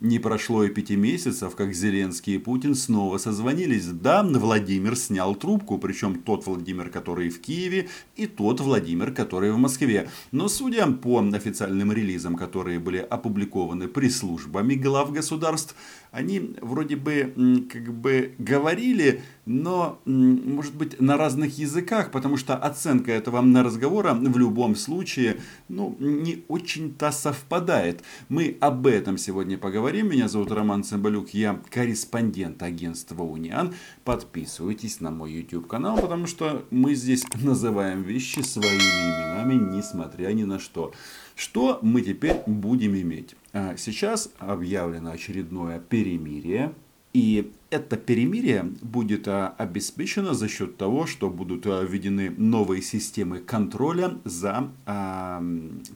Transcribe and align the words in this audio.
Не 0.00 0.18
прошло 0.18 0.64
и 0.64 0.70
пяти 0.70 0.96
месяцев, 0.96 1.54
как 1.54 1.74
Зеленский 1.74 2.36
и 2.36 2.38
Путин 2.38 2.74
снова 2.74 3.18
созвонились. 3.18 3.84
Да, 3.84 4.22
Владимир 4.22 4.96
снял 4.96 5.34
трубку, 5.34 5.76
причем 5.76 6.22
тот 6.22 6.46
Владимир, 6.46 6.88
который 6.88 7.28
в 7.28 7.38
Киеве, 7.42 7.90
и 8.16 8.26
тот 8.26 8.60
Владимир, 8.60 9.12
который 9.12 9.52
в 9.52 9.58
Москве. 9.58 10.08
Но 10.32 10.48
судя 10.48 10.86
по 10.86 11.20
официальным 11.20 11.92
релизам, 11.92 12.36
которые 12.36 12.78
были 12.78 12.96
опубликованы 12.96 13.88
пресс-службами 13.88 14.74
глав 14.74 15.12
государств, 15.12 15.76
они 16.12 16.56
вроде 16.60 16.96
бы 16.96 17.66
как 17.70 17.92
бы 17.92 18.34
говорили, 18.38 19.22
но 19.44 20.00
может 20.06 20.74
быть 20.74 21.00
на 21.00 21.16
разных 21.16 21.58
языках, 21.58 22.10
потому 22.10 22.36
что 22.36 22.56
оценка 22.56 23.12
этого 23.12 23.40
разговора 23.62 24.14
в 24.14 24.38
любом 24.38 24.76
случае 24.76 25.40
ну, 25.68 25.94
не 26.00 26.44
очень-то 26.48 27.12
совпадает. 27.12 28.02
Мы 28.28 28.56
об 28.60 28.86
этом 28.86 29.18
сегодня 29.18 29.58
поговорим. 29.58 29.89
Меня 29.90 30.28
зовут 30.28 30.52
Роман 30.52 30.84
Цымбалюк, 30.84 31.30
я 31.30 31.60
корреспондент 31.68 32.62
агентства 32.62 33.24
Униан. 33.24 33.74
Подписывайтесь 34.04 35.00
на 35.00 35.10
мой 35.10 35.32
YouTube 35.32 35.66
канал, 35.66 36.00
потому 36.00 36.28
что 36.28 36.64
мы 36.70 36.94
здесь 36.94 37.24
называем 37.42 38.02
вещи 38.02 38.38
своими 38.38 38.78
именами, 38.78 39.54
несмотря 39.76 40.28
ни 40.28 40.44
на 40.44 40.60
что. 40.60 40.92
Что 41.34 41.80
мы 41.82 42.02
теперь 42.02 42.40
будем 42.46 42.94
иметь? 42.94 43.34
А, 43.52 43.74
сейчас 43.76 44.30
объявлено 44.38 45.10
очередное 45.10 45.80
перемирие. 45.80 46.72
И 47.12 47.50
это 47.70 47.96
перемирие 47.96 48.62
будет 48.82 49.26
а, 49.26 49.54
обеспечено 49.58 50.34
за 50.34 50.48
счет 50.48 50.76
того, 50.76 51.06
что 51.06 51.28
будут 51.28 51.66
а, 51.66 51.82
введены 51.82 52.30
новые 52.30 52.82
системы 52.82 53.38
контроля 53.38 54.18
за 54.24 54.70
а, 54.86 55.42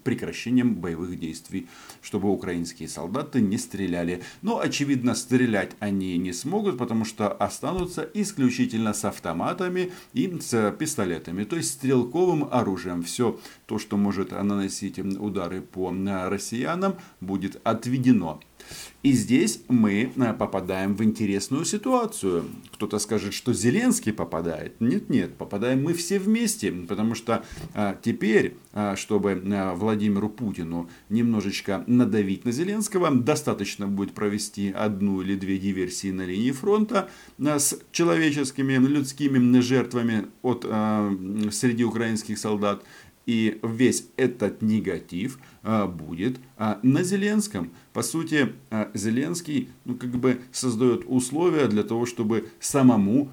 прекращением 0.02 0.74
боевых 0.74 1.18
действий, 1.18 1.68
чтобы 2.02 2.30
украинские 2.30 2.88
солдаты 2.88 3.40
не 3.40 3.58
стреляли. 3.58 4.22
Но, 4.42 4.58
очевидно, 4.58 5.14
стрелять 5.14 5.72
они 5.78 6.16
не 6.18 6.32
смогут, 6.32 6.78
потому 6.78 7.04
что 7.04 7.28
останутся 7.28 8.08
исключительно 8.14 8.92
с 8.92 9.04
автоматами 9.04 9.92
и 10.14 10.32
с 10.40 10.72
пистолетами, 10.72 11.44
то 11.44 11.56
есть 11.56 11.72
стрелковым 11.72 12.48
оружием. 12.50 13.02
Все 13.02 13.38
то, 13.66 13.78
что 13.78 13.96
может 13.96 14.32
наносить 14.32 14.98
удары 14.98 15.60
по 15.60 15.92
россиянам, 16.28 16.96
будет 17.20 17.60
отведено. 17.64 18.40
И 19.04 19.12
здесь 19.12 19.60
мы 19.68 20.12
э, 20.16 20.32
попадаем 20.32 20.94
в 20.94 21.04
интересную 21.04 21.66
ситуацию. 21.66 22.46
Кто-то 22.72 22.98
скажет, 22.98 23.34
что 23.34 23.52
Зеленский 23.52 24.14
попадает. 24.14 24.80
Нет, 24.80 25.10
нет, 25.10 25.36
попадаем 25.36 25.82
мы 25.82 25.92
все 25.92 26.18
вместе. 26.18 26.72
Потому 26.72 27.14
что 27.14 27.44
а, 27.74 27.98
теперь, 28.02 28.56
а, 28.72 28.96
чтобы 28.96 29.42
Владимиру 29.74 30.30
Путину 30.30 30.88
немножечко 31.10 31.84
надавить 31.86 32.46
на 32.46 32.52
Зеленского, 32.52 33.14
достаточно 33.14 33.86
будет 33.86 34.14
провести 34.14 34.72
одну 34.72 35.20
или 35.20 35.34
две 35.34 35.58
диверсии 35.58 36.10
на 36.10 36.22
линии 36.22 36.52
фронта 36.52 37.10
с 37.38 37.78
человеческими, 37.92 38.74
людскими 38.74 39.60
жертвами 39.60 40.26
от, 40.42 40.62
среди 41.52 41.84
украинских 41.84 42.38
солдат. 42.38 42.82
И 43.26 43.58
весь 43.62 44.08
этот 44.16 44.60
негатив 44.60 45.38
а, 45.62 45.86
будет 45.86 46.38
а, 46.56 46.78
на 46.82 47.02
Зеленском. 47.02 47.72
По 47.92 48.02
сути, 48.02 48.52
а, 48.70 48.90
Зеленский 48.94 49.70
ну, 49.84 49.94
как 49.94 50.10
бы 50.10 50.40
создает 50.52 51.04
условия 51.06 51.66
для 51.68 51.84
того, 51.84 52.06
чтобы 52.06 52.48
самому 52.60 53.30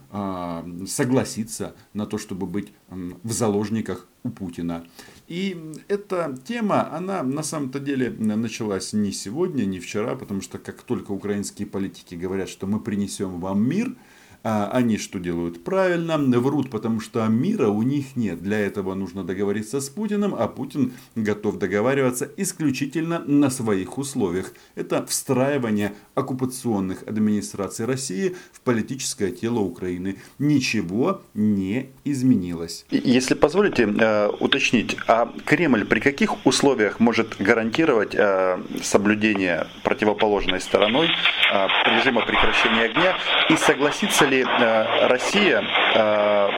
согласиться 0.88 1.76
на 1.94 2.06
то, 2.06 2.18
чтобы 2.18 2.46
быть 2.48 2.74
в 2.90 3.32
заложниках 3.32 4.08
у 4.24 4.30
Путина. 4.30 4.86
И 5.28 5.58
эта 5.88 6.38
тема, 6.46 6.94
она 6.94 7.24
на 7.24 7.44
самом-то 7.44 7.80
деле 7.80 8.10
началась 8.12 8.94
не 8.94 9.12
сегодня, 9.12 9.64
не 9.66 9.80
вчера, 9.80 10.16
потому 10.16 10.42
что 10.42 10.58
как 10.58 10.82
только 10.82 11.12
украинские 11.12 11.68
политики 11.68 12.16
говорят, 12.16 12.50
что 12.50 12.68
мы 12.68 12.80
принесем 12.80 13.40
вам 13.40 13.68
мир– 13.68 13.96
они 14.44 14.98
что 14.98 15.20
делают? 15.20 15.64
Правильно, 15.64 16.18
врут, 16.40 16.70
потому 16.70 17.00
что 17.00 17.26
мира 17.28 17.68
у 17.68 17.82
них 17.84 18.16
нет. 18.16 18.42
Для 18.42 18.60
этого 18.60 18.94
нужно 18.94 19.24
договориться 19.24 19.80
с 19.80 19.90
Путиным, 19.90 20.36
а 20.36 20.48
Путин 20.48 20.94
готов 21.16 21.58
договариваться 21.58 22.30
исключительно 22.38 23.20
на 23.20 23.50
своих 23.50 23.98
условиях. 23.98 24.54
Это 24.76 25.06
встраивание 25.06 25.94
оккупационных 26.16 27.04
администраций 27.04 27.86
России 27.86 28.36
в 28.52 28.62
политическое 28.62 29.32
тело 29.32 29.60
Украины. 29.60 30.18
Ничего 30.40 31.22
не 31.34 31.90
изменилось. 32.04 32.86
Если 32.90 33.36
позволите 33.36 33.84
э, 33.84 34.30
уточнить, 34.40 34.98
а 35.08 35.32
Кремль 35.46 35.86
при 35.86 36.00
каких 36.00 36.46
условиях 36.46 37.00
может 37.00 37.36
гарантировать 37.40 38.16
э, 38.16 38.60
соблюдение 38.82 39.68
противоположной 39.84 40.60
стороной 40.62 41.08
э, 41.08 41.68
режима 41.98 42.26
прекращения 42.26 42.84
огня 42.84 43.18
и 43.50 43.56
согласится 43.56 44.26
ли 44.26 44.31
э, 44.38 45.08
Россия 45.08 45.64
э, 45.96 46.50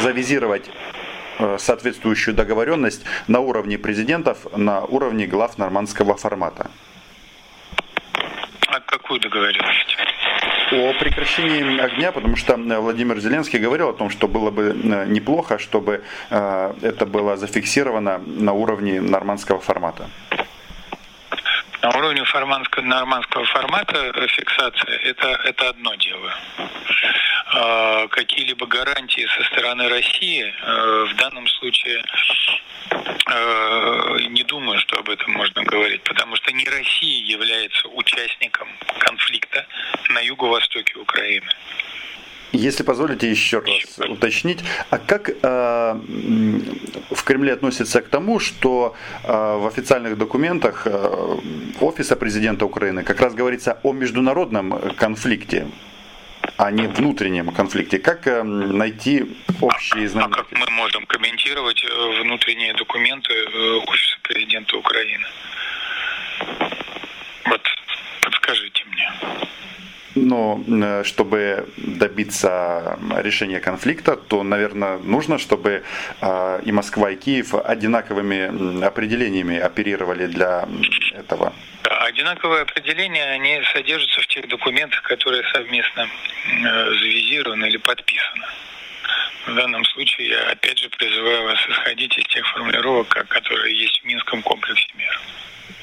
завизировать 0.00 0.70
э, 1.38 1.56
соответствующую 1.58 2.34
договоренность 2.34 3.04
на 3.28 3.40
уровне 3.40 3.78
президентов, 3.78 4.46
на 4.56 4.84
уровне 4.84 5.26
глав 5.26 5.58
нормандского 5.58 6.16
формата. 6.16 6.70
А 8.68 8.80
какую 8.80 9.20
договоренность? 9.20 9.96
О 10.72 10.92
прекращении 10.94 11.78
огня, 11.78 12.10
потому 12.10 12.36
что 12.36 12.56
Владимир 12.56 13.20
Зеленский 13.20 13.58
говорил 13.58 13.90
о 13.90 13.92
том, 13.92 14.10
что 14.10 14.26
было 14.26 14.50
бы 14.50 14.74
неплохо, 15.06 15.58
чтобы 15.58 16.02
это 16.30 17.06
было 17.06 17.36
зафиксировано 17.36 18.18
на 18.18 18.52
уровне 18.54 19.00
нормандского 19.00 19.60
формата. 19.60 20.08
На 21.84 21.90
уровне 21.98 22.24
форманского, 22.24 22.82
нормандского 22.82 23.44
формата 23.44 24.26
фиксация 24.28 24.96
это, 25.00 25.28
это 25.44 25.68
одно 25.68 25.94
дело. 25.96 26.32
А, 27.52 28.08
какие-либо 28.08 28.66
гарантии 28.66 29.28
со 29.36 29.44
стороны 29.44 29.90
России 29.90 30.44
э, 30.46 31.04
в 31.10 31.14
данном 31.16 31.46
случае 31.46 32.02
э, 32.90 34.16
не 34.30 34.44
думаю, 34.44 34.78
что 34.78 34.98
об 34.98 35.10
этом 35.10 35.32
можно 35.32 35.62
говорить, 35.62 36.02
потому 36.04 36.36
что 36.36 36.52
не 36.52 36.64
Россия 36.64 37.22
является 37.22 37.86
участником 37.88 38.68
конфликта 39.00 39.66
на 40.08 40.20
юго-востоке 40.20 40.94
Украины. 40.96 41.50
Если 42.54 42.84
позволите 42.84 43.28
еще 43.28 43.58
раз 43.58 43.98
уточнить, 44.08 44.60
а 44.88 44.98
как 44.98 45.28
э, 45.28 45.34
в 47.10 47.24
Кремле 47.24 47.52
относятся 47.52 48.00
к 48.00 48.08
тому, 48.08 48.38
что 48.38 48.94
э, 49.24 49.28
в 49.28 49.66
официальных 49.66 50.16
документах 50.16 50.86
э, 50.86 51.38
офиса 51.80 52.14
президента 52.14 52.64
Украины 52.64 53.02
как 53.02 53.20
раз 53.20 53.34
говорится 53.34 53.80
о 53.82 53.92
международном 53.92 54.94
конфликте, 54.94 55.66
а 56.56 56.70
не 56.70 56.86
внутреннем 56.86 57.50
конфликте. 57.50 57.98
Как 57.98 58.28
э, 58.28 58.44
найти 58.44 59.24
общие 59.60 60.08
знаменатели? 60.08 60.40
А 60.40 60.44
как 60.44 60.52
мы 60.52 60.70
можем 60.76 61.06
комментировать 61.06 61.84
э, 61.84 62.22
внутренние 62.22 62.72
документы 62.74 63.32
э, 63.32 63.80
офиса 63.88 64.18
президента 64.22 64.76
Украины? 64.76 65.26
Вот 67.46 67.62
подскажите 68.22 68.84
мне 68.92 69.10
но 70.34 70.60
э, 70.66 71.04
чтобы 71.04 71.68
добиться 71.76 72.98
решения 73.16 73.60
конфликта, 73.60 74.16
то, 74.16 74.42
наверное, 74.42 74.98
нужно, 74.98 75.38
чтобы 75.38 75.82
э, 76.20 76.60
и 76.64 76.72
Москва, 76.72 77.10
и 77.10 77.16
Киев 77.16 77.54
одинаковыми 77.54 78.84
определениями 78.84 79.58
оперировали 79.58 80.26
для 80.26 80.68
этого. 81.12 81.52
Одинаковые 81.82 82.62
определения, 82.62 83.24
они 83.24 83.60
содержатся 83.72 84.20
в 84.20 84.26
тех 84.26 84.48
документах, 84.48 85.02
которые 85.02 85.42
совместно 85.52 86.08
завизированы 87.00 87.66
или 87.66 87.76
подписаны. 87.76 88.46
В 89.46 89.54
данном 89.54 89.84
случае 89.84 90.28
я 90.28 90.50
опять 90.50 90.78
же 90.78 90.88
призываю 90.88 91.44
вас 91.44 91.58
исходить 91.68 92.16
из 92.18 92.24
тех 92.24 92.46
формулировок, 92.48 93.08
которые 93.28 93.76
есть 93.76 94.00
в 94.00 94.04
Минском 94.06 94.42
комплексе 94.42 94.88
мер. 94.94 95.20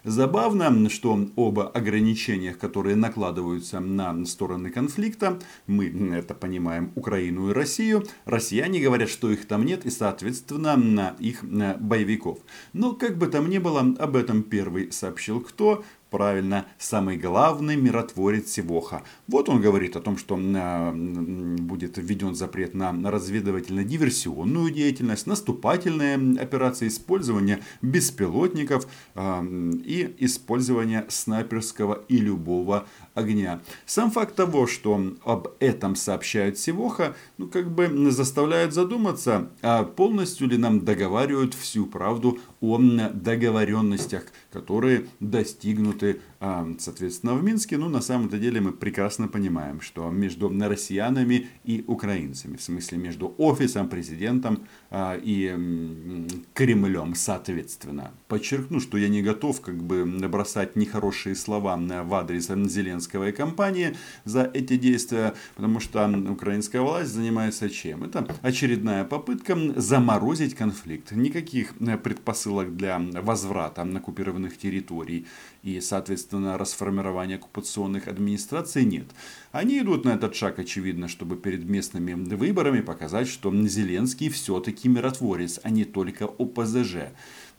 Забавно, 0.03 0.89
что 0.89 1.27
оба 1.35 1.67
ограничения, 1.67 2.53
которые 2.53 2.95
накладываются 2.95 3.79
на 3.79 4.25
стороны 4.25 4.71
конфликта, 4.71 5.39
мы 5.67 5.89
это 6.15 6.33
понимаем 6.33 6.91
Украину 6.95 7.49
и 7.49 7.53
Россию, 7.53 8.03
россияне 8.25 8.81
говорят, 8.81 9.09
что 9.09 9.31
их 9.31 9.47
там 9.47 9.63
нет 9.63 9.85
и, 9.85 9.91
соответственно, 9.91 10.75
на 10.75 11.15
их 11.19 11.43
боевиков. 11.43 12.39
Но 12.73 12.93
как 12.93 13.17
бы 13.17 13.27
там 13.27 13.49
ни 13.49 13.59
было, 13.59 13.81
об 13.99 14.15
этом 14.15 14.41
первый 14.41 14.91
сообщил 14.91 15.39
кто? 15.39 15.83
Правильно, 16.11 16.65
самый 16.77 17.15
главный 17.15 17.77
миротворец 17.77 18.51
Севоха. 18.51 19.03
Вот 19.27 19.47
он 19.47 19.61
говорит 19.61 19.95
о 19.95 20.01
том, 20.01 20.17
что 20.17 20.37
э, 20.37 20.91
будет 20.91 21.97
введен 21.97 22.35
запрет 22.35 22.73
на 22.73 22.91
разведывательно-диверсионную 22.91 24.71
деятельность, 24.71 25.25
наступательные 25.25 26.37
операции, 26.37 26.89
использование 26.89 27.61
беспилотников 27.81 28.87
э, 29.15 29.43
и 29.85 30.13
использование 30.19 31.05
снайперского 31.07 32.03
и 32.09 32.17
любого 32.17 32.87
огня. 33.13 33.61
Сам 33.85 34.11
факт 34.11 34.35
того, 34.35 34.67
что 34.67 35.15
об 35.23 35.47
этом 35.61 35.95
сообщает 35.95 36.59
Севоха, 36.59 37.15
ну 37.37 37.47
как 37.47 37.71
бы 37.71 38.11
заставляет 38.11 38.73
задуматься, 38.73 39.49
а 39.61 39.85
полностью 39.85 40.49
ли 40.49 40.57
нам 40.57 40.83
договаривают 40.83 41.53
всю 41.53 41.85
правду 41.85 42.37
о 42.61 42.77
договоренностях, 42.77 44.23
которые 44.51 45.07
достигнуты 45.19 46.11
работы, 46.11 46.79
соответственно, 46.79 47.35
в 47.35 47.43
Минске. 47.43 47.77
Ну, 47.77 47.89
на 47.89 48.01
самом-то 48.01 48.37
деле 48.37 48.61
мы 48.61 48.71
прекрасно 48.71 49.27
понимаем, 49.27 49.81
что 49.81 50.09
между 50.09 50.49
россиянами 50.49 51.47
и 51.63 51.83
украинцами, 51.87 52.57
в 52.57 52.61
смысле 52.61 52.97
между 52.97 53.33
офисом, 53.37 53.87
президентом 53.87 54.63
и 54.93 56.35
Кремлем, 56.53 57.15
соответственно. 57.15 58.11
Подчеркну, 58.27 58.79
что 58.79 58.97
я 58.97 59.09
не 59.09 59.21
готов 59.21 59.61
как 59.61 59.81
бы 59.83 60.05
бросать 60.05 60.75
нехорошие 60.75 61.35
слова 61.35 61.77
в 61.77 62.13
адрес 62.13 62.47
Зеленского 62.47 63.29
и 63.29 63.31
компании 63.31 63.95
за 64.25 64.49
эти 64.53 64.77
действия, 64.77 65.33
потому 65.55 65.79
что 65.79 66.07
украинская 66.29 66.81
власть 66.81 67.11
занимается 67.11 67.69
чем? 67.69 68.03
Это 68.03 68.27
очередная 68.41 69.03
попытка 69.03 69.55
заморозить 69.75 70.55
конфликт. 70.55 71.11
Никаких 71.11 71.75
предпосылок 72.03 72.50
для 72.75 72.99
возврата 72.99 73.81
оккупированных 73.81 74.57
территорий 74.57 75.25
и, 75.63 75.79
соответственно, 75.81 76.57
расформирования 76.57 77.35
оккупационных 77.35 78.07
администраций 78.07 78.85
нет. 78.85 79.07
Они 79.51 79.79
идут 79.79 80.05
на 80.05 80.09
этот 80.09 80.35
шаг, 80.35 80.59
очевидно, 80.59 81.07
чтобы 81.07 81.35
перед 81.35 81.65
местными 81.65 82.13
выборами 82.13 82.81
показать, 82.81 83.27
что 83.27 83.51
Зеленский 83.67 84.29
все-таки 84.29 84.87
миротворец, 84.87 85.59
а 85.63 85.69
не 85.69 85.85
только 85.85 86.25
ОПЗЖ. 86.25 87.11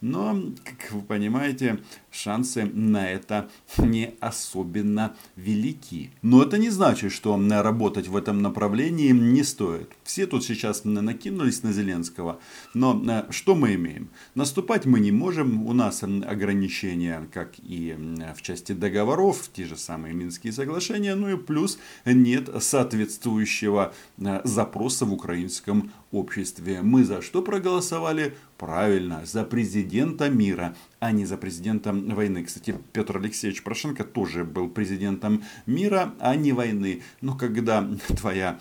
Но, 0.02 0.36
как 0.64 0.90
вы 0.90 1.00
понимаете, 1.00 1.78
шансы 2.10 2.64
на 2.64 3.08
это 3.08 3.48
не 3.78 4.14
особенно 4.18 5.14
велики. 5.36 6.10
Но 6.22 6.42
это 6.42 6.58
не 6.58 6.70
значит, 6.70 7.12
что 7.12 7.40
работать 7.62 8.08
в 8.08 8.16
этом 8.16 8.42
направлении 8.42 9.12
не 9.12 9.44
стоит. 9.44 9.92
Все 10.02 10.26
тут 10.26 10.44
сейчас 10.44 10.84
накинулись 10.84 11.62
на 11.62 11.72
Зеленского. 11.72 12.40
Но 12.74 13.00
э, 13.08 13.30
что 13.30 13.54
мы 13.54 13.74
имеем? 13.74 14.10
Наступать 14.34 14.86
мы 14.86 14.98
не 14.98 15.12
можем. 15.12 15.64
У 15.68 15.72
нас 15.72 16.02
ограничения, 16.02 17.28
как 17.32 17.52
и 17.62 17.96
в 18.36 18.42
части 18.42 18.72
договоров, 18.72 19.50
те 19.52 19.66
же 19.66 19.76
самые 19.76 20.14
Минские 20.14 20.52
соглашения. 20.52 21.14
Ну 21.14 21.28
и 21.28 21.36
плюс 21.36 21.78
нет 22.04 22.48
соответствующего 22.60 23.94
э, 24.18 24.40
запроса 24.44 25.04
в 25.04 25.12
украинском 25.12 25.92
обществе. 26.10 26.80
Мы 26.82 27.04
за 27.04 27.22
что 27.22 27.42
проголосовали? 27.42 28.36
Правильно, 28.62 29.22
за 29.24 29.42
президента 29.42 30.30
мира, 30.30 30.76
а 31.00 31.10
не 31.10 31.26
за 31.26 31.36
президента 31.36 31.92
войны. 31.92 32.44
Кстати, 32.44 32.76
Петр 32.92 33.16
Алексеевич 33.16 33.64
Порошенко 33.64 34.04
тоже 34.04 34.44
был 34.44 34.68
президентом 34.68 35.42
мира, 35.66 36.14
а 36.20 36.36
не 36.36 36.52
войны. 36.52 37.02
Но 37.20 37.36
когда 37.36 37.84
твоя, 38.16 38.60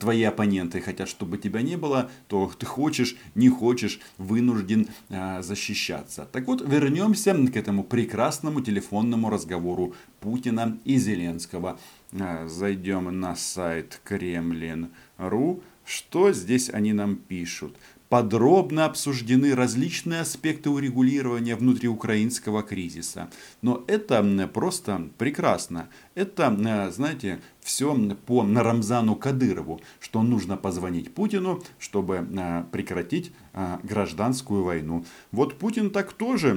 твои 0.00 0.22
оппоненты 0.22 0.80
хотят, 0.80 1.10
чтобы 1.10 1.36
тебя 1.36 1.60
не 1.60 1.76
было, 1.76 2.10
то 2.26 2.50
ты 2.58 2.64
хочешь, 2.64 3.16
не 3.34 3.50
хочешь, 3.50 4.00
вынужден 4.16 4.88
а, 5.10 5.42
защищаться. 5.42 6.26
Так 6.32 6.46
вот, 6.46 6.66
вернемся 6.66 7.34
к 7.34 7.56
этому 7.58 7.84
прекрасному 7.84 8.62
телефонному 8.62 9.28
разговору 9.28 9.94
Путина 10.20 10.78
и 10.86 10.96
Зеленского. 10.96 11.78
А, 12.18 12.48
зайдем 12.48 13.20
на 13.20 13.36
сайт 13.36 14.00
Кремлин.ру. 14.04 15.62
Что 15.84 16.32
здесь 16.32 16.70
они 16.70 16.94
нам 16.94 17.16
пишут? 17.16 17.76
Подробно 18.08 18.84
обсуждены 18.84 19.54
различные 19.54 20.20
аспекты 20.20 20.70
урегулирования 20.70 21.56
внутриукраинского 21.56 22.62
кризиса. 22.62 23.30
Но 23.62 23.84
это 23.86 24.50
просто 24.52 25.08
прекрасно. 25.18 25.88
Это, 26.14 26.90
знаете, 26.92 27.40
все 27.60 27.94
по 28.26 28.42
Рамзану 28.44 29.16
Кадырову, 29.16 29.80
что 30.00 30.22
нужно 30.22 30.56
позвонить 30.56 31.12
Путину, 31.12 31.62
чтобы 31.78 32.26
прекратить 32.70 33.32
э, 33.52 33.78
гражданскую 33.82 34.62
войну. 34.62 35.04
Вот 35.32 35.58
Путин 35.58 35.90
так 35.90 36.12
тоже 36.12 36.54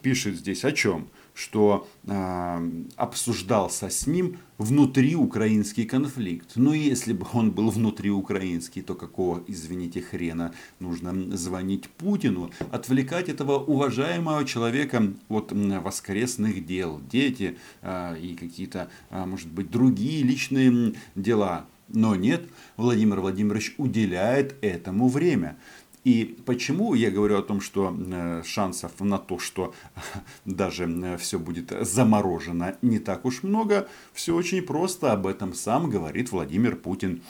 пишет 0.00 0.36
здесь 0.36 0.64
о 0.64 0.72
чем? 0.72 1.08
Что 1.40 1.88
э, 2.04 2.82
обсуждался 2.96 3.88
с 3.88 4.06
ним 4.06 4.38
внутриукраинский 4.58 5.86
конфликт. 5.86 6.52
Но 6.56 6.74
если 6.74 7.14
бы 7.14 7.26
он 7.32 7.50
был 7.50 7.70
внутриукраинский, 7.70 8.82
то 8.82 8.94
какого, 8.94 9.42
извините, 9.46 10.02
хрена 10.02 10.52
нужно 10.80 11.34
звонить 11.36 11.88
Путину, 11.88 12.50
отвлекать 12.70 13.30
этого 13.30 13.58
уважаемого 13.58 14.44
человека 14.44 15.14
от 15.30 15.52
воскресных 15.52 16.66
дел, 16.66 17.00
дети 17.10 17.56
э, 17.80 18.18
и 18.20 18.34
какие-то, 18.34 18.90
э, 19.08 19.24
может 19.24 19.48
быть, 19.48 19.70
другие 19.70 20.22
личные 20.22 20.92
дела. 21.14 21.64
Но 21.92 22.14
нет, 22.14 22.48
Владимир 22.76 23.20
Владимирович 23.20 23.74
уделяет 23.78 24.54
этому 24.62 25.08
время. 25.08 25.56
И 26.04 26.38
почему 26.46 26.94
я 26.94 27.10
говорю 27.10 27.38
о 27.38 27.42
том, 27.42 27.60
что 27.60 27.94
э, 27.94 28.42
шансов 28.44 28.92
на 29.00 29.18
то, 29.18 29.38
что 29.38 29.74
даже 30.46 30.84
э, 30.84 31.18
все 31.18 31.38
будет 31.38 31.72
заморожено, 31.82 32.76
не 32.80 32.98
так 32.98 33.24
уж 33.26 33.42
много, 33.42 33.86
все 34.14 34.34
очень 34.34 34.62
просто, 34.62 35.12
об 35.12 35.26
этом 35.26 35.52
сам 35.52 35.90
говорит 35.90 36.32
Владимир 36.32 36.76
Путин. 36.76 37.20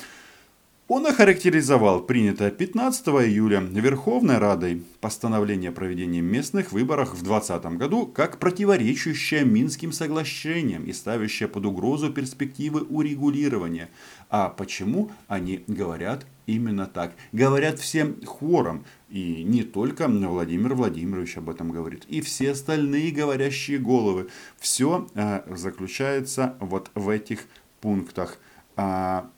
Он 0.93 1.07
охарактеризовал 1.07 2.03
принятое 2.03 2.51
15 2.51 3.07
июля 3.07 3.61
Верховной 3.61 4.39
Радой 4.39 4.83
постановление 5.01 5.71
о 5.71 5.73
проведении 5.73 6.21
местных 6.21 6.73
выборов 6.73 7.11
в 7.11 7.23
2020 7.23 7.79
году 7.79 8.07
как 8.09 8.41
противоречащее 8.41 9.45
Минским 9.45 9.93
соглашениям 9.93 10.83
и 10.87 10.93
ставящее 10.93 11.49
под 11.49 11.67
угрозу 11.67 12.13
перспективы 12.13 12.81
урегулирования. 12.83 13.89
А 14.31 14.49
почему 14.49 15.13
они 15.29 15.63
говорят 15.69 16.27
именно 16.47 16.87
так? 16.87 17.15
Говорят 17.31 17.79
всем 17.79 18.21
хором. 18.27 18.85
И 19.11 19.45
не 19.45 19.63
только 19.63 20.09
Владимир 20.09 20.75
Владимирович 20.75 21.37
об 21.37 21.51
этом 21.51 21.71
говорит, 21.71 22.05
и 22.09 22.21
все 22.21 22.51
остальные 22.51 23.13
говорящие 23.13 23.79
головы. 23.79 24.27
Все 24.59 25.07
э, 25.15 25.43
заключается 25.55 26.57
вот 26.59 26.91
в 26.97 27.09
этих 27.11 27.47
пунктах. 27.81 28.39
А, 28.75 29.31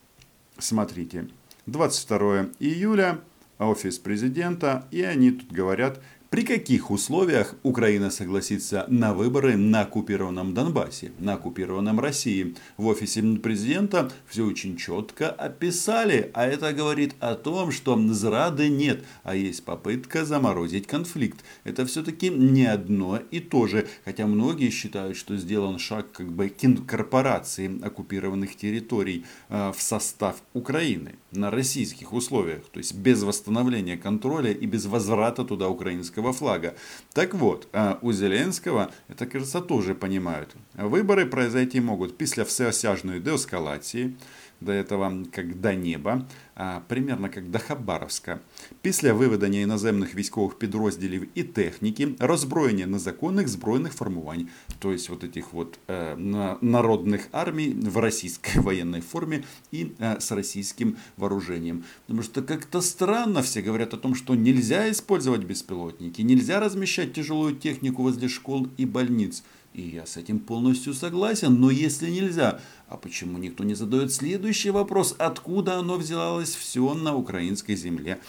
смотрите, 0.59 1.29
22 1.67 2.51
июля, 2.59 3.21
офис 3.59 3.99
президента, 3.99 4.87
и 4.91 5.03
они 5.03 5.31
тут 5.31 5.53
говорят, 5.53 6.01
при 6.33 6.45
каких 6.45 6.91
условиях 6.91 7.55
Украина 7.63 8.11
согласится 8.11 8.87
на 8.89 9.13
выборы 9.13 9.59
на 9.59 9.83
оккупированном 9.83 10.55
Донбассе, 10.55 11.13
на 11.19 11.35
оккупированном 11.35 12.01
России? 12.01 12.55
В 12.79 12.87
офисе 12.87 13.21
президента 13.37 14.11
все 14.27 14.47
очень 14.47 14.79
четко 14.79 15.29
описали, 15.29 16.31
а 16.33 16.47
это 16.47 16.73
говорит 16.73 17.15
о 17.21 17.35
том, 17.35 17.71
что 17.71 17.99
зрады 18.15 18.71
нет, 18.71 19.05
а 19.25 19.37
есть 19.37 19.63
попытка 19.67 20.25
заморозить 20.25 20.87
конфликт. 20.87 21.45
Это 21.65 21.85
все-таки 21.85 22.31
не 22.31 22.65
одно 22.65 23.21
и 23.31 23.39
то 23.39 23.67
же, 23.67 23.87
хотя 24.07 24.27
многие 24.27 24.71
считают, 24.71 25.19
что 25.19 25.37
сделан 25.37 25.79
шаг 25.79 26.13
как 26.13 26.33
бы 26.33 26.49
к 26.49 26.65
инкорпорации 26.65 27.79
оккупированных 27.85 28.57
территорий 28.57 29.27
э, 29.51 29.71
в 29.77 29.83
состав 29.83 30.37
Украины 30.55 31.17
на 31.31 31.51
российских 31.51 32.15
условиях, 32.15 32.63
то 32.73 32.79
есть 32.79 32.95
без 32.95 33.23
восстановления 33.23 33.99
контроля 33.99 34.51
и 34.51 34.65
без 34.65 34.87
возврата 34.87 35.45
туда 35.45 35.69
украинского 35.69 36.22
украинского 36.22 36.34
флага. 36.34 36.74
Так 37.14 37.34
вот, 37.34 37.68
а 37.74 37.98
у 38.02 38.12
Зеленского, 38.12 38.92
это, 39.10 39.26
кажется, 39.26 39.62
тоже 39.62 39.96
понимают. 39.96 40.56
Выборы 40.76 41.26
произойти 41.26 41.82
могут 41.82 42.18
після 42.18 42.44
всеосяжної 42.44 43.20
деескалації, 43.20 44.14
до 44.62 44.72
этого 44.72 45.26
как 45.32 45.62
до 45.62 45.76
неба, 45.76 46.26
а, 46.56 46.82
примерно 46.88 47.30
как 47.30 47.52
до 47.52 47.60
Хабаровська. 47.60 48.40
Після 48.82 49.14
виведення 49.14 49.60
іноземних 49.60 50.16
військових 50.16 50.54
підрозділів 50.56 51.28
і 51.36 51.44
техніки, 51.44 52.08
роззброєння 52.20 52.88
незаконних 52.88 53.48
збройних 53.48 53.94
формувань, 53.94 54.48
то 54.80 54.92
есть 54.92 55.10
вот 55.10 55.24
этих 55.24 55.54
вот 55.54 55.80
э, 55.88 56.16
народных 56.62 57.28
армий 57.32 57.74
в 57.74 57.98
российской 57.98 58.60
военной 58.60 59.02
форме 59.02 59.44
и 59.72 59.92
э, 60.00 60.20
с 60.20 60.32
российским 60.32 60.98
вооружением. 61.18 61.84
Потому 62.06 62.24
что 62.24 62.42
как-то 62.42 62.82
странно 62.82 63.42
все 63.42 63.62
говорят 63.62 63.94
о 63.94 63.98
том, 63.98 64.16
что 64.16 64.36
нельзя 64.36 64.90
использовать 64.90 65.44
беспилотники, 65.44 66.22
нельзя 66.22 66.60
размещать 66.60 67.14
тяжелую 67.14 67.56
технику 67.56 68.04
возле 68.04 68.28
школ 68.28 68.68
и 68.78 68.86
больниц. 68.86 69.44
И 69.75 69.83
я 69.83 70.05
с 70.05 70.19
этим 70.19 70.39
полностью 70.39 70.93
согласен, 70.93 71.59
но 71.59 71.71
если 71.71 72.11
нельзя, 72.11 72.61
а 72.89 72.99
почему 72.99 73.39
никто 73.39 73.65
не 73.65 73.75
задает 73.75 74.13
следующий 74.13 74.71
вопрос, 74.71 75.15
откуда 75.19 75.79
оно 75.79 75.97
взялось 75.97 76.55
все 76.55 76.93
на 76.93 77.17
украинской 77.17 77.75
земле? 77.75 78.21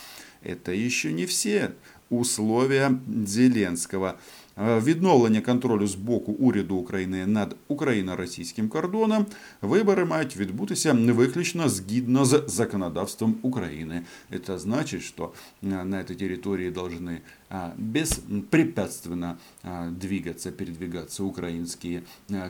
Это 0.41 0.71
еще 0.71 1.11
не 1.11 1.25
все 1.25 1.73
условия 2.09 2.99
Зеленского. 3.25 4.17
Е, 4.60 4.80
відновлення 4.80 5.40
контролю 5.40 5.86
з 5.86 5.94
боку 5.94 6.32
уряду 6.32 6.76
України 6.76 7.26
над 7.26 7.56
україно-російським 7.68 8.68
кордоном, 8.68 9.26
вибори 9.62 10.04
мають 10.04 10.36
відбутися 10.36 10.92
виключно 10.92 11.68
згідно 11.68 12.24
з 12.24 12.44
законодавством 12.46 13.34
України. 13.42 14.02
Це 14.46 14.58
значить, 14.58 15.02
що 15.02 15.32
на 15.62 16.02
этой 16.02 16.14
территории 16.16 16.70
должны 16.70 17.18
беспрепятственно 17.76 19.36
двигаться, 19.90 20.52
передвигаться 20.52 21.24
украинские 21.24 22.02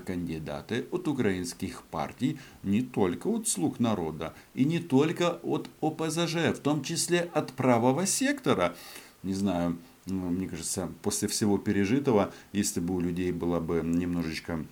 кандидаты 0.06 0.84
от 0.90 1.08
украинских 1.08 1.82
партий, 1.90 2.38
не 2.64 2.82
только 2.82 3.30
от 3.30 3.48
слуг 3.48 3.80
народа 3.80 4.32
и 4.56 4.64
не 4.64 4.78
только 4.78 5.38
от 5.42 5.68
ОПЗЖ, 5.80 6.34
в 6.34 6.58
том 6.62 6.82
числе 6.82 7.28
от 7.34 7.52
правого 7.52 8.06
сектора. 8.06 8.74
Не 9.22 9.34
знаю, 9.34 9.70
ну, 9.70 9.76
мне 10.05 10.47
кажется, 10.47 10.91
после 11.01 11.27
всего 11.27 11.57
пережитого, 11.57 12.33
если 12.51 12.79
бы 12.79 12.95
у 12.95 12.99
людей 12.99 13.31
была 13.31 13.59
бы 13.59 13.81
немножечко 13.83 14.65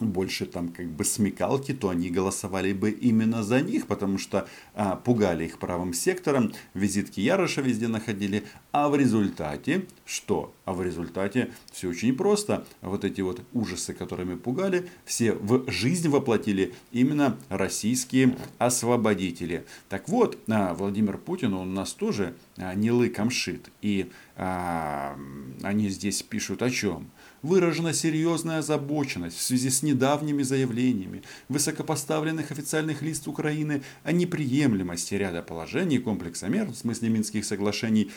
больше 0.00 0.46
там 0.46 0.68
как 0.68 0.86
бы 0.86 1.04
смекалки, 1.04 1.72
то 1.72 1.88
они 1.88 2.10
голосовали 2.10 2.72
бы 2.72 2.90
именно 2.90 3.42
за 3.42 3.60
них, 3.60 3.86
потому 3.86 4.18
что 4.18 4.48
а, 4.74 4.96
пугали 4.96 5.44
их 5.44 5.58
правым 5.58 5.92
сектором, 5.92 6.52
визитки 6.74 7.20
Яроша 7.20 7.60
везде 7.60 7.88
находили, 7.88 8.44
а 8.72 8.88
в 8.88 8.96
результате 8.96 9.86
что? 10.04 10.54
А 10.64 10.72
в 10.72 10.82
результате 10.82 11.50
все 11.72 11.88
очень 11.88 12.14
просто. 12.14 12.66
Вот 12.82 13.04
эти 13.04 13.20
вот 13.20 13.40
ужасы, 13.52 13.94
которыми 13.94 14.34
пугали, 14.34 14.88
все 15.04 15.32
в 15.32 15.70
жизнь 15.70 16.08
воплотили 16.08 16.74
именно 16.92 17.38
российские 17.48 18.36
освободители. 18.58 19.64
Так 19.88 20.08
вот, 20.08 20.38
а, 20.48 20.74
Владимир 20.74 21.18
Путин, 21.18 21.54
он 21.54 21.68
у 21.68 21.72
нас 21.72 21.92
тоже 21.92 22.34
а, 22.56 22.74
не 22.74 22.90
лыком 22.90 23.30
шит. 23.30 23.70
И 23.80 24.10
а, 24.36 25.18
они 25.62 25.88
здесь 25.88 26.22
пишут 26.22 26.62
о 26.62 26.70
чем? 26.70 27.10
Выражена 27.44 27.92
серьезная 27.92 28.58
озабоченность 28.58 29.36
в 29.36 29.42
связи 29.42 29.68
с 29.68 29.82
недавними 29.82 30.42
заявлениями 30.42 31.22
высокопоставленных 31.48 32.50
официальных 32.50 33.02
лиц 33.02 33.26
Украины 33.26 33.82
о 34.02 34.12
неприемлемости 34.12 35.14
ряда 35.14 35.42
положений 35.42 35.98
комплекса 35.98 36.48
мер, 36.48 36.68
в 36.68 36.74
смысле 36.74 37.10
Минских 37.10 37.44
соглашений, 37.44 38.10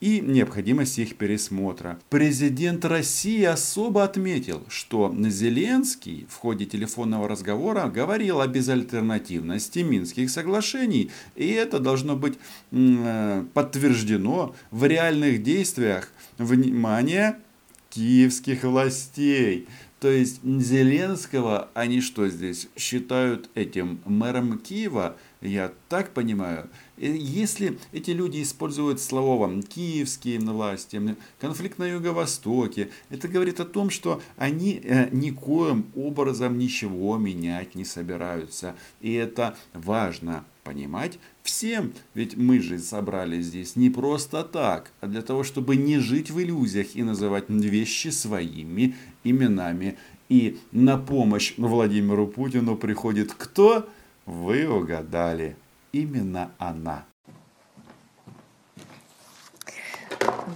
и 0.00 0.20
необходимости 0.20 1.02
их 1.02 1.16
пересмотра. 1.16 1.98
Президент 2.08 2.86
России 2.86 3.44
особо 3.44 4.02
отметил, 4.02 4.64
что 4.68 5.14
Зеленский 5.28 6.26
в 6.30 6.36
ходе 6.36 6.64
телефонного 6.64 7.28
разговора 7.28 7.86
говорил 7.88 8.40
о 8.40 8.46
безальтернативности 8.46 9.80
Минских 9.80 10.30
соглашений, 10.30 11.10
и 11.36 11.48
это 11.48 11.80
должно 11.80 12.16
быть 12.16 12.38
э, 12.72 13.44
подтверждено 13.52 14.54
в 14.70 14.86
реальных 14.86 15.42
действиях. 15.42 16.10
Внимание! 16.38 17.36
Киевских 17.90 18.64
властей. 18.64 19.68
То 20.00 20.08
есть 20.08 20.42
Зеленского 20.42 21.68
они 21.74 22.00
что 22.00 22.28
здесь 22.28 22.68
считают 22.74 23.50
этим 23.54 24.00
мэром 24.06 24.58
Киева? 24.58 25.16
Я 25.42 25.72
так 25.90 26.14
понимаю. 26.14 26.70
Если 27.00 27.78
эти 27.92 28.10
люди 28.10 28.42
используют 28.42 29.00
слово 29.00 29.62
«киевские 29.62 30.38
власти», 30.40 31.16
«конфликт 31.40 31.78
на 31.78 31.84
Юго-Востоке», 31.84 32.90
это 33.08 33.26
говорит 33.26 33.58
о 33.58 33.64
том, 33.64 33.88
что 33.88 34.20
они 34.36 34.82
э, 34.84 35.08
никоим 35.10 35.86
образом 35.96 36.58
ничего 36.58 37.16
менять 37.16 37.74
не 37.74 37.86
собираются. 37.86 38.74
И 39.00 39.14
это 39.14 39.56
важно 39.72 40.44
понимать 40.62 41.18
всем. 41.42 41.94
Ведь 42.12 42.36
мы 42.36 42.60
же 42.60 42.78
собрались 42.78 43.46
здесь 43.46 43.76
не 43.76 43.88
просто 43.88 44.44
так, 44.44 44.92
а 45.00 45.06
для 45.06 45.22
того, 45.22 45.42
чтобы 45.42 45.76
не 45.76 46.00
жить 46.00 46.30
в 46.30 46.38
иллюзиях 46.38 46.94
и 46.94 47.02
называть 47.02 47.48
вещи 47.48 48.08
своими 48.08 48.94
именами. 49.24 49.96
И 50.28 50.58
на 50.70 50.98
помощь 50.98 51.54
Владимиру 51.56 52.26
Путину 52.26 52.76
приходит 52.76 53.32
кто? 53.32 53.88
Вы 54.26 54.68
угадали. 54.68 55.56
Именно 55.92 56.52
она. 56.58 57.04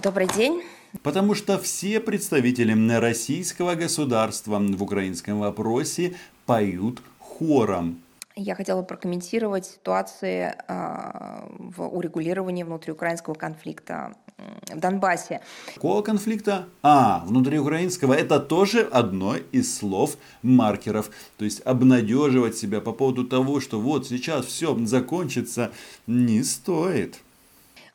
Добрый 0.01 0.27
день. 0.27 0.63
Потому 1.03 1.35
что 1.35 1.59
все 1.59 1.99
представители 1.99 2.73
российского 2.99 3.75
государства 3.75 4.59
в 4.59 4.83
украинском 4.83 5.39
вопросе 5.39 6.15
поют 6.45 7.01
хором. 7.19 8.01
Я 8.37 8.55
хотела 8.55 8.81
прокомментировать 8.81 9.65
ситуации 9.65 10.53
э, 10.67 11.47
в 11.57 11.87
урегулировании 11.87 12.63
внутриукраинского 12.63 13.33
конфликта 13.33 14.13
в 14.37 14.79
Донбассе. 14.79 15.41
Какого 15.73 16.01
конфликта? 16.01 16.67
А, 16.81 17.23
внутриукраинского. 17.25 18.13
Это 18.13 18.39
тоже 18.39 18.81
одно 18.81 19.35
из 19.51 19.77
слов 19.77 20.17
маркеров. 20.41 21.09
То 21.37 21.45
есть 21.45 21.61
обнадеживать 21.61 22.57
себя 22.57 22.81
по 22.81 22.91
поводу 22.91 23.25
того, 23.25 23.59
что 23.59 23.79
вот 23.79 24.07
сейчас 24.07 24.45
все 24.45 24.77
закончится, 24.85 25.71
не 26.07 26.43
стоит. 26.43 27.21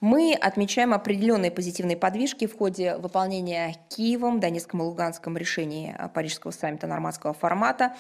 Мы 0.01 0.35
отмечаем 0.35 0.95
определенные 0.95 1.51
позитивные 1.51 1.97
подвижки 1.97 2.47
в 2.47 2.57
ходе 2.57 2.97
выполнения 2.97 3.77
Киевом, 3.91 4.41
Донецком 4.41 4.81
и 4.81 4.85
Луганском 4.85 5.37
решений 5.37 5.95
Парижского 6.15 6.53
саммита 6.53 6.87
нормандского 6.87 7.35
формата 7.35 7.95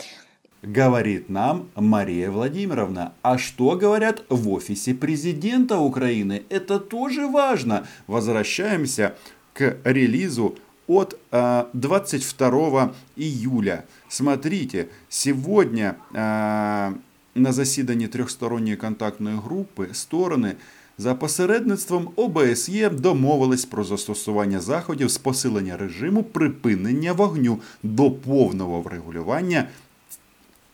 говорит 0.62 1.29
нам 1.29 1.69
Мария 1.75 2.31
Владимировна. 2.31 3.13
А 3.21 3.38
что 3.38 3.75
говорят 3.75 4.24
в 4.29 4.50
офисе 4.50 4.93
президента 4.93 5.77
Украины? 5.77 6.43
Это 6.50 6.79
тоже 6.79 7.27
важно. 7.27 7.85
Возвращаемся 8.07 9.15
к 9.53 9.77
релизу 9.83 10.57
от 10.88 11.19
22 11.31 12.85
э, 12.85 12.89
июля. 13.15 13.85
Смотрите, 14.07 14.88
сегодня 15.09 15.95
э, 16.13 16.93
на 17.35 17.51
засіданні 17.51 18.07
трьохсторонньої 18.07 18.75
контактної 18.75 19.38
групи 19.38 19.88
сторони 19.91 20.55
за 20.97 21.15
посередництвом 21.15 22.09
ОБСЄ 22.15 22.89
домовились 22.89 23.65
про 23.65 23.83
застосування 23.83 24.59
заходів 24.59 25.12
з 25.12 25.17
посилення 25.17 25.77
режиму 25.77 26.24
припинення 26.24 27.13
вогню 27.13 27.59
до 27.83 28.12
повного 28.12 28.81
врегулювання 28.81 29.67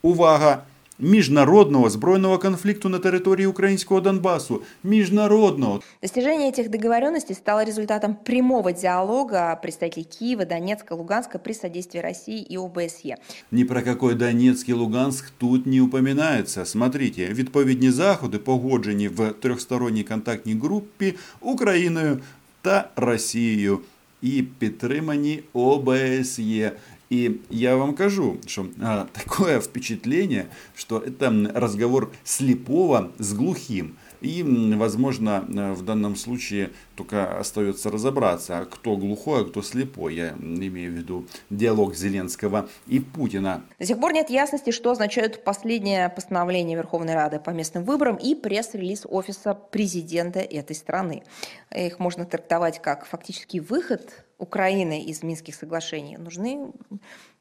увага, 0.06 0.66
международного 1.02 1.90
збройного 1.90 2.38
конфликту 2.38 2.88
на 2.88 3.00
территории 3.00 3.46
украинского 3.46 4.02
Донбассу. 4.02 4.64
Международного. 4.84 5.82
Достижение 6.02 6.50
этих 6.50 6.70
договоренностей 6.70 7.34
стало 7.34 7.66
результатом 7.66 8.16
прямого 8.16 8.72
диалога 8.72 9.56
представителей 9.62 10.04
Киева, 10.04 10.46
Донецка, 10.46 10.94
Луганска 10.94 11.40
при 11.40 11.54
содействии 11.54 12.00
России 12.00 12.42
и 12.42 12.58
ОБСЕ. 12.58 13.18
Ни 13.50 13.64
про 13.64 13.82
какой 13.82 14.16
Донецк 14.16 14.70
и 14.70 14.74
Луганск 14.74 15.32
тут 15.38 15.66
не 15.66 15.82
упоминается. 15.82 16.66
Смотрите, 16.66 17.28
відповідні 17.28 17.92
заходи 17.92 18.38
погоджені 18.38 19.08
в 19.08 19.32
трьохсторонній 19.32 20.04
контактній 20.04 20.54
групі 20.54 21.16
Україною 21.42 22.20
та 22.62 22.90
Росією 22.96 23.80
і 24.22 24.44
підтримані 24.60 25.44
ОБСЄ. 25.54 26.72
И 27.09 27.43
я 27.51 27.77
вам 27.77 27.95
кажу, 27.95 28.39
что 28.47 28.67
а, 28.81 29.07
такое 29.13 29.61
впечатление, 29.61 30.49
что 30.75 30.99
это 30.99 31.31
разговор 31.55 32.13
слепого 32.25 33.13
с 33.19 33.33
глухим. 33.35 33.97
И, 34.23 34.43
возможно, 34.43 35.45
в 35.47 35.83
данном 35.83 36.17
случае 36.17 36.71
только 36.97 37.39
остается 37.39 37.91
разобраться, 37.91 38.67
кто 38.71 38.97
глухой, 38.97 39.43
а 39.43 39.45
кто 39.45 39.63
слепой. 39.63 40.15
Я 40.15 40.31
имею 40.31 40.91
в 40.91 40.95
виду 40.95 41.27
диалог 41.51 41.95
Зеленского 41.95 42.69
и 42.87 42.99
Путина. 42.99 43.63
До 43.79 43.85
сих 43.87 44.01
пор 44.01 44.15
нет 44.15 44.31
ясности, 44.31 44.71
что 44.71 44.91
означают 44.91 45.45
последнее 45.45 46.09
постановление 46.09 46.77
Верховной 46.77 47.15
Рады 47.15 47.39
по 47.39 47.51
местным 47.51 47.85
выборам 47.85 48.17
и 48.17 48.35
пресс-релиз 48.35 49.03
Офиса 49.05 49.55
президента 49.55 50.41
этой 50.41 50.75
страны. 50.75 51.23
Их 51.71 51.99
можно 51.99 52.25
трактовать 52.25 52.81
как 52.81 53.05
фактический 53.05 53.61
выход 53.61 54.26
Украины 54.39 55.05
из 55.05 55.23
Минских 55.23 55.55
соглашений. 55.55 56.17
Нужны 56.17 56.73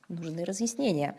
нужны 0.07 0.45
разъяснения. 0.45 1.15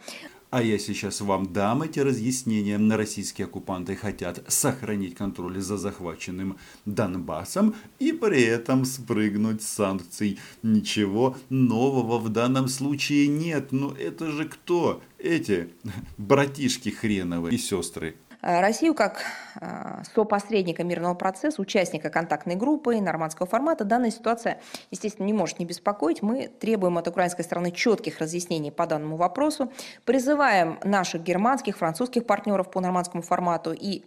А 0.50 0.62
я 0.62 0.78
сейчас 0.78 1.20
вам 1.20 1.52
дам 1.52 1.82
эти 1.82 1.98
разъяснения. 1.98 2.78
Российские 2.96 3.46
оккупанты 3.46 3.96
хотят 3.96 4.44
сохранить 4.48 5.16
контроль 5.16 5.60
за 5.60 5.76
захваченным 5.76 6.56
Донбассом 6.84 7.74
и 7.98 8.12
при 8.12 8.42
этом 8.42 8.84
спрыгнуть 8.84 9.62
с 9.62 9.68
санкций. 9.68 10.38
Ничего 10.62 11.36
нового 11.48 12.18
в 12.18 12.28
данном 12.28 12.68
случае 12.68 13.26
нет. 13.26 13.72
Но 13.72 13.92
это 13.92 14.30
же 14.30 14.48
кто? 14.48 15.02
Эти 15.18 15.70
братишки 16.16 16.90
хреновые 16.90 17.56
и 17.56 17.58
сестры 17.58 18.14
Россию 18.46 18.94
как 18.94 19.24
э, 19.60 20.02
сопосредника 20.14 20.84
мирного 20.84 21.14
процесса, 21.14 21.60
участника 21.60 22.10
контактной 22.10 22.54
группы 22.54 23.00
нормандского 23.00 23.48
формата, 23.48 23.84
данная 23.84 24.12
ситуация, 24.12 24.60
естественно, 24.92 25.26
не 25.26 25.32
может 25.32 25.58
не 25.58 25.64
беспокоить. 25.64 26.22
Мы 26.22 26.46
требуем 26.46 26.96
от 26.96 27.08
украинской 27.08 27.42
стороны 27.42 27.72
четких 27.72 28.20
разъяснений 28.20 28.70
по 28.70 28.86
данному 28.86 29.16
вопросу, 29.16 29.72
призываем 30.04 30.78
наших 30.84 31.24
германских, 31.24 31.76
французских 31.76 32.24
партнеров 32.24 32.70
по 32.70 32.80
нормандскому 32.80 33.24
формату 33.24 33.72
и 33.72 34.04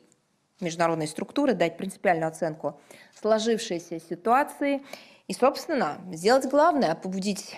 международные 0.62 1.10
структуры 1.10 1.54
дать 1.54 1.76
принципиальную 1.76 2.30
оценку 2.30 2.80
сложившейся 3.20 4.00
ситуации 4.00 4.84
и, 5.28 5.34
собственно, 5.34 5.98
сделать 6.14 6.46
главное– 6.50 6.96
побудить 7.04 7.58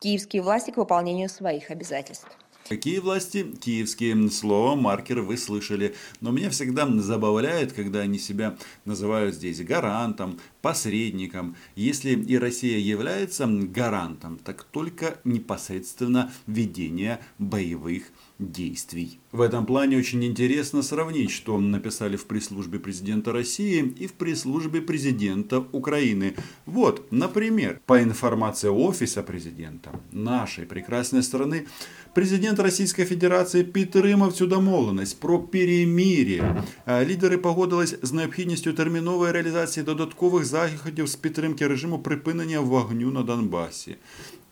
киевские 0.00 0.42
власти 0.42 0.72
к 0.72 0.76
выполнению 0.76 1.28
своих 1.28 1.70
обязательств. 1.70 2.36
Какие 2.68 2.98
власти? 2.98 3.46
Киевские. 3.60 4.28
Слово 4.30 4.74
маркер 4.74 5.20
вы 5.20 5.36
слышали. 5.36 5.94
Но 6.20 6.32
меня 6.32 6.50
всегда 6.50 6.88
забавляет, 7.00 7.72
когда 7.72 8.00
они 8.00 8.18
себя 8.18 8.56
называют 8.84 9.36
здесь 9.36 9.62
гарантом, 9.62 10.40
посредником. 10.65 11.55
Если 11.75 12.11
и 12.11 12.37
Россия 12.37 12.77
является 12.77 13.47
гарантом, 13.47 14.37
так 14.43 14.63
только 14.63 15.17
непосредственно 15.23 16.31
ведения 16.47 17.19
боевых 17.39 18.03
действий. 18.39 19.19
В 19.31 19.41
этом 19.41 19.65
плане 19.65 19.97
очень 19.97 20.23
интересно 20.23 20.81
сравнить, 20.81 21.31
что 21.31 21.59
написали 21.59 22.15
в 22.15 22.25
пресс-службе 22.25 22.79
президента 22.79 23.31
России 23.31 23.93
и 23.99 24.07
в 24.07 24.13
пресс-службе 24.13 24.81
президента 24.81 25.59
Украины. 25.71 26.35
Вот, 26.65 27.11
например, 27.11 27.79
по 27.85 28.01
информации 28.01 28.67
офиса 28.67 29.23
президента 29.23 29.91
нашей 30.11 30.65
прекрасной 30.65 31.21
страны, 31.21 31.67
президент 32.13 32.59
Российской 32.59 33.05
Федерации 33.05 33.63
підтримав 33.63 34.33
цю 34.33 34.47
домовленість 34.47 35.19
про 35.19 35.39
перемир'я. 35.39 36.63
Лідери 36.87 37.37
погодились 37.37 37.95
з 38.01 38.11
необхідністю 38.13 38.73
термінової 38.73 39.31
реалізації 39.31 39.83
додаткових 39.83 40.45
заходів 40.55 41.07
з 41.07 41.15
підтримки 41.15 41.67
режиму 41.67 41.99
припинення 41.99 42.59
вогню 42.59 43.11
на 43.11 43.23
Донбасі. 43.23 43.95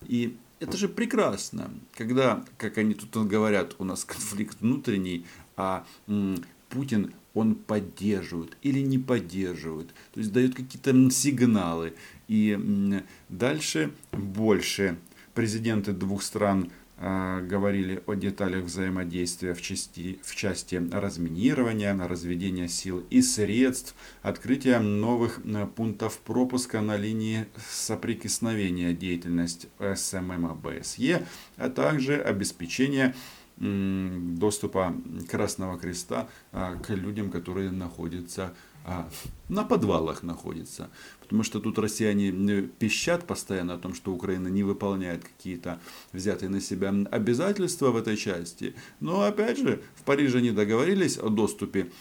І 0.08 0.28
это 0.60 0.76
же 0.76 0.88
прекрасно, 0.88 1.70
когда, 1.98 2.42
как 2.56 2.78
они 2.78 2.94
тут 2.94 3.32
говорят, 3.32 3.74
у 3.78 3.84
нас 3.84 4.04
конфликт 4.04 4.56
внутренний, 4.60 5.24
а 5.56 5.80
м, 6.08 6.38
Путин 6.68 7.12
он 7.34 7.54
поддерживает 7.54 8.56
или 8.66 8.80
не 8.80 8.98
поддерживает, 8.98 9.88
то 10.14 10.20
есть 10.20 10.32
дает 10.32 10.54
какие-то 10.54 10.90
сигналы. 11.10 11.92
И 12.28 12.50
м, 12.52 13.02
дальше 13.28 13.90
больше 14.12 14.96
президенты 15.34 15.92
двух 15.92 16.22
стран 16.22 16.64
а, 16.64 16.83
говорили 16.97 18.01
о 18.05 18.13
деталях 18.13 18.63
взаимодействия 18.63 19.53
в 19.53 19.61
части, 19.61 20.19
в 20.23 20.33
части 20.35 20.75
разминирования, 20.75 21.93
разведения 21.93 22.69
сил 22.69 23.05
и 23.09 23.21
средств, 23.21 23.95
открытия 24.21 24.79
новых 24.79 25.41
э, 25.43 25.67
пунктов 25.67 26.19
пропуска 26.19 26.81
на 26.81 26.95
линии 26.95 27.47
соприкосновения 27.69 28.93
деятельности 28.93 29.67
СММ 29.79 30.45
ОБСЕ, 30.45 31.25
а 31.57 31.69
также 31.69 32.21
обеспечения 32.21 33.13
доступа 33.57 34.93
Красного 35.29 35.77
Креста 35.77 36.27
а, 36.51 36.75
к 36.75 36.89
людям, 36.89 37.31
которые 37.31 37.71
находятся 37.71 38.53
а, 38.87 39.09
на 39.49 39.63
подвалах 39.63 40.21
находятся. 40.21 40.89
Потому 41.21 41.41
что 41.41 41.59
тут 41.59 41.79
россияне 41.79 42.61
пищат 42.61 43.25
постоянно 43.25 43.73
о 43.73 43.77
том, 43.79 43.95
что 43.95 44.13
Украина 44.13 44.47
не 44.47 44.61
выполняет 44.61 45.23
какие-то 45.23 45.79
взятые 46.13 46.49
на 46.49 46.61
себя 46.61 46.93
обязательства 47.09 47.89
в 47.89 47.97
этой 47.97 48.15
части. 48.15 48.75
Но 48.99 49.23
опять 49.23 49.57
же, 49.57 49.81
в 49.95 50.03
Париже 50.03 50.37
они 50.37 50.51
договорились 50.51 51.17
о 51.17 51.29
доступе 51.29 51.91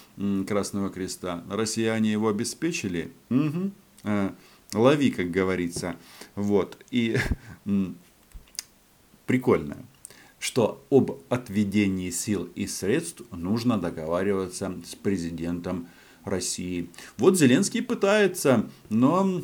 Красного 0.47 0.91
Креста. 0.91 1.43
Россияне 1.49 2.12
его 2.12 2.29
обеспечили. 2.29 3.12
Угу. 3.31 3.73
Лови, 4.75 5.11
как 5.11 5.31
говорится. 5.31 5.97
Вот. 6.35 6.76
И 6.91 7.17
прикольно 9.26 9.79
что 10.45 10.85
об 10.91 11.23
отведении 11.31 12.11
сил 12.11 12.50
и 12.55 12.67
средств 12.67 13.23
нужно 13.31 13.79
договариваться 13.79 14.75
с 14.87 14.95
президентом 14.95 15.88
России. 16.25 16.90
Вот 17.16 17.38
Зеленский 17.38 17.83
пытается, 17.83 18.69
но, 18.88 19.43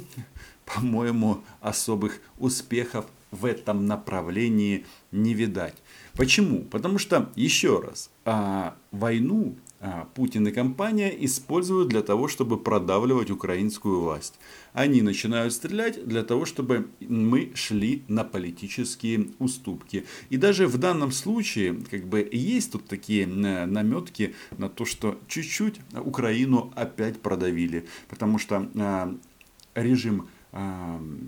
по-моему, 0.64 1.42
особых 1.60 2.20
успехов 2.38 3.06
в 3.30 3.44
этом 3.44 3.86
направлении 3.86 4.86
не 5.12 5.34
видать. 5.34 5.76
Почему? 6.14 6.64
Потому 6.64 6.98
что, 6.98 7.30
еще 7.36 7.80
раз, 7.80 8.10
а, 8.24 8.76
войну 8.90 9.56
Путин 10.14 10.46
и 10.46 10.50
компания 10.50 11.08
используют 11.24 11.88
для 11.88 12.02
того, 12.02 12.28
чтобы 12.28 12.58
продавливать 12.58 13.30
украинскую 13.30 14.00
власть. 14.00 14.34
Они 14.74 15.00
начинают 15.00 15.54
стрелять 15.54 16.06
для 16.06 16.22
того, 16.22 16.44
чтобы 16.44 16.90
мы 17.00 17.52
шли 17.54 18.02
на 18.06 18.24
политические 18.24 19.28
уступки. 19.38 20.04
И 20.28 20.36
даже 20.36 20.66
в 20.66 20.76
данном 20.76 21.12
случае 21.12 21.78
как 21.90 22.04
бы 22.04 22.28
есть 22.30 22.72
тут 22.72 22.86
такие 22.86 23.24
э, 23.24 23.66
наметки 23.66 24.34
на 24.58 24.68
то, 24.68 24.84
что 24.84 25.18
чуть-чуть 25.28 25.80
Украину 25.94 26.72
опять 26.76 27.20
продавили. 27.20 27.86
Потому 28.08 28.38
что 28.38 28.68
а, 28.76 29.14
режим 29.74 30.28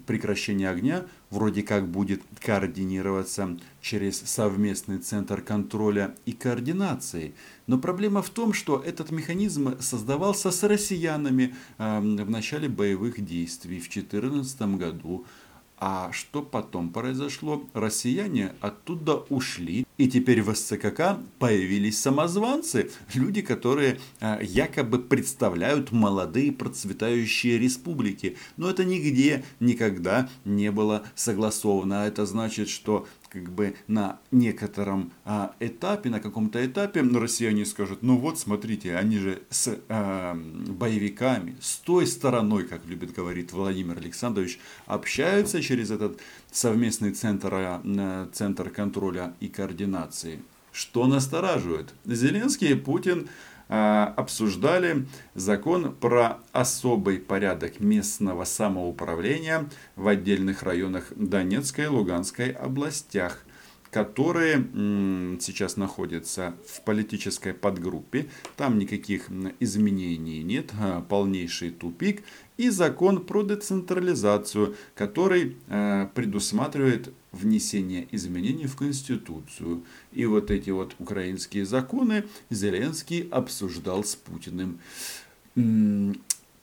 прекращение 0.07 0.69
огня 0.69 1.05
вроде 1.31 1.62
как 1.62 1.88
будет 1.88 2.23
координироваться 2.41 3.57
через 3.81 4.21
совместный 4.21 4.99
центр 4.99 5.41
контроля 5.43 6.14
и 6.26 6.33
координации. 6.33 7.35
Но 7.67 7.79
проблема 7.79 8.23
в 8.23 8.31
том, 8.31 8.52
что 8.52 8.81
этот 8.81 9.12
механизм 9.12 9.80
создавался 9.80 10.50
с 10.50 10.63
россиянами 10.65 11.54
в 11.78 12.30
начале 12.30 12.69
боевых 12.69 13.25
действий 13.25 13.78
в 13.78 13.89
2014 13.89 14.63
году. 14.76 15.25
А 15.84 16.12
что 16.12 16.42
потом 16.42 16.90
произошло? 16.90 17.64
Россияне 17.75 18.52
оттуда 18.60 19.16
ушли, 19.16 19.84
и 19.99 20.06
теперь 20.06 20.40
в 20.40 20.54
СЦКК 20.54 21.18
появились 21.40 22.00
самозванцы, 22.00 22.92
люди, 23.14 23.42
которые 23.42 23.99
а, 24.21 24.38
якобы 24.40 25.00
представляют 25.00 25.90
молодые 25.90 26.52
процветающие 26.52 27.58
республики. 27.58 28.36
Но 28.56 28.71
это 28.71 28.84
нигде 28.84 29.45
никогда 29.58 30.28
не 30.45 30.71
было 30.71 31.02
согласовано. 31.16 32.04
А 32.04 32.06
это 32.06 32.26
значит, 32.26 32.68
что 32.68 33.08
как 33.32 33.50
бы 33.50 33.75
на 33.86 34.21
некотором 34.30 35.12
а, 35.25 35.54
этапе, 35.58 36.10
на 36.10 36.21
каком-то 36.21 36.64
этапе 36.64 37.00
россияне 37.00 37.64
скажут, 37.64 38.02
ну 38.02 38.18
вот 38.18 38.38
смотрите, 38.38 38.95
они 38.95 39.18
же 39.18 39.42
с 39.49 39.78
а, 39.88 40.34
боевиками, 40.34 41.56
с 41.60 41.76
той 41.78 42.06
стороной, 42.06 42.64
как 42.64 42.84
любит 42.84 43.14
говорить 43.14 43.52
Владимир 43.52 43.97
Александрович, 43.97 44.60
общаются 44.84 45.62
через 45.62 45.90
этот 45.90 46.21
совместный 46.50 47.12
центр, 47.12 47.50
а, 47.54 48.28
центр 48.32 48.68
контроля 48.68 49.34
и 49.40 49.49
координации. 49.49 50.42
Что 50.71 51.06
настораживает? 51.06 51.95
Зеленский 52.04 52.73
и 52.73 52.75
Путин 52.75 53.28
обсуждали 53.75 55.06
закон 55.35 55.95
про 55.95 56.39
особый 56.52 57.19
порядок 57.19 57.80
местного 57.80 58.45
самоуправления 58.45 59.69
в 59.97 60.08
отдельных 60.08 60.63
районах 60.63 61.13
Донецкой 61.17 61.87
и 61.87 61.89
Луганской 61.89 62.50
областях 62.50 63.45
которые 63.93 64.65
сейчас 65.39 65.76
находятся 65.76 66.54
в 66.67 66.80
политической 66.80 67.52
подгруппе. 67.52 68.26
Там 68.56 68.78
никаких 68.78 69.28
изменений 69.61 70.43
нет, 70.43 70.71
а, 70.80 71.02
полнейший 71.02 71.71
тупик. 71.71 72.23
И 72.56 72.71
закон 72.71 73.23
про 73.23 73.43
децентрализацию, 73.43 74.76
который 74.95 75.58
а, 75.69 76.06
предусматривает 76.15 77.13
внесение 77.32 78.06
изменений 78.10 78.66
в 78.66 78.76
Конституцию. 78.76 79.82
И 80.12 80.26
вот 80.26 80.50
эти 80.50 80.71
вот 80.71 80.95
украинские 80.99 81.66
законы 81.66 82.25
Зеленский 82.50 83.28
обсуждал 83.30 84.04
с 84.04 84.14
Путиным. 84.14 84.78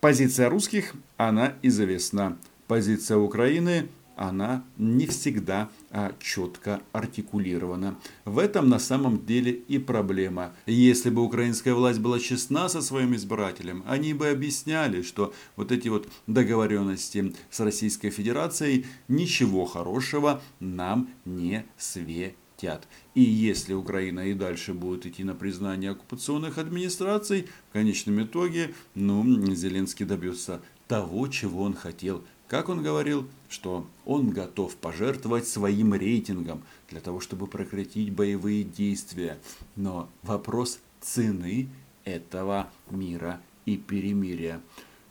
Позиция 0.00 0.48
русских, 0.48 0.94
она 1.16 1.54
известна. 1.62 2.38
Позиция 2.66 3.18
Украины 3.18 3.88
она 4.16 4.64
не 4.76 5.06
всегда 5.06 5.70
а, 5.90 6.12
четко 6.20 6.82
артикулирована. 6.92 7.98
В 8.24 8.38
этом 8.38 8.68
на 8.68 8.78
самом 8.78 9.24
деле 9.24 9.52
и 9.52 9.78
проблема. 9.78 10.52
Если 10.66 11.10
бы 11.10 11.22
украинская 11.22 11.74
власть 11.74 12.00
была 12.00 12.18
честна 12.18 12.68
со 12.68 12.82
своим 12.82 13.14
избирателем, 13.14 13.82
они 13.86 14.14
бы 14.14 14.28
объясняли, 14.28 15.02
что 15.02 15.32
вот 15.56 15.72
эти 15.72 15.88
вот 15.88 16.08
договоренности 16.26 17.34
с 17.50 17.60
Российской 17.60 18.10
Федерацией 18.10 18.86
ничего 19.08 19.64
хорошего 19.64 20.42
нам 20.60 21.10
не 21.24 21.64
светят. 21.78 22.86
И 23.14 23.22
если 23.22 23.72
Украина 23.72 24.28
и 24.28 24.34
дальше 24.34 24.74
будет 24.74 25.06
идти 25.06 25.24
на 25.24 25.34
признание 25.34 25.92
оккупационных 25.92 26.58
администраций, 26.58 27.46
в 27.70 27.72
конечном 27.72 28.22
итоге 28.22 28.74
ну, 28.94 29.24
Зеленский 29.54 30.04
добьется 30.04 30.60
того, 30.86 31.28
чего 31.28 31.62
он 31.62 31.74
хотел 31.74 32.22
как 32.50 32.68
он 32.68 32.82
говорил, 32.82 33.28
что 33.48 33.86
он 34.04 34.30
готов 34.30 34.74
пожертвовать 34.74 35.46
своим 35.46 35.94
рейтингом 35.94 36.64
для 36.90 37.00
того, 37.00 37.20
чтобы 37.20 37.46
прекратить 37.46 38.12
боевые 38.12 38.64
действия. 38.64 39.38
Но 39.76 40.08
вопрос 40.24 40.80
цены 41.00 41.68
этого 42.04 42.68
мира 42.90 43.40
и 43.66 43.76
перемирия. 43.76 44.60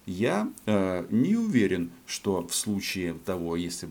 Я 0.06 0.52
э, 0.66 1.06
не 1.12 1.38
уверен, 1.38 1.92
что 2.06 2.46
в 2.46 2.54
случае 2.54 3.14
того, 3.14 3.56
если 3.56 3.88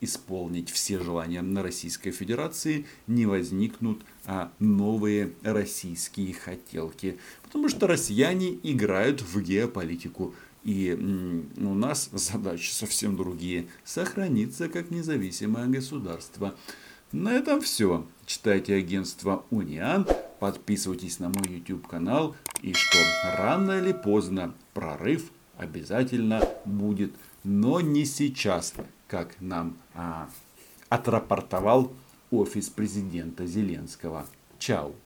исполнить 0.00 0.68
все 0.68 0.98
желания 0.98 1.40
на 1.40 1.62
Российской 1.62 2.10
Федерации, 2.10 2.86
не 3.06 3.26
возникнут 3.26 4.02
а, 4.24 4.50
новые 4.58 5.32
российские 5.42 6.34
хотелки. 6.34 7.16
Потому 7.44 7.68
что 7.68 7.86
россияне 7.86 8.58
играют 8.64 9.22
в 9.22 9.40
геополитику. 9.40 10.34
И 10.64 10.92
у 11.56 11.74
нас 11.74 12.08
задачи 12.12 12.70
совсем 12.70 13.16
другие. 13.16 13.66
Сохраниться 13.84 14.68
как 14.68 14.90
независимое 14.90 15.66
государство. 15.66 16.54
На 17.12 17.32
этом 17.32 17.60
все. 17.60 18.06
читайте 18.24 18.74
агентство 18.74 19.44
Униан, 19.50 20.06
подписывайтесь 20.40 21.18
на 21.18 21.28
мой 21.28 21.58
YouTube 21.58 21.86
канал 21.86 22.34
и 22.62 22.72
что 22.72 22.96
рано 23.36 23.72
или 23.72 23.92
поздно 23.92 24.54
прорыв 24.72 25.30
обязательно 25.58 26.40
будет, 26.64 27.12
но 27.44 27.80
не 27.80 28.06
сейчас, 28.06 28.72
как 29.08 29.38
нам 29.40 29.76
а, 29.94 30.30
отрапортовал 30.88 31.92
офис 32.30 32.70
президента 32.70 33.46
Зеленского. 33.46 34.26
Чао. 34.58 34.94